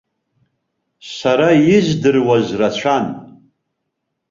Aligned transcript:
Сара 1.15 1.49
издыруаз 1.75 2.47
рацәан. 2.59 3.05